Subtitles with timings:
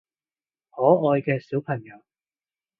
[0.71, 2.03] 可愛嘅小朋友